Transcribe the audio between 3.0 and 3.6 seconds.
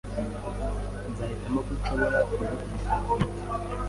ku giti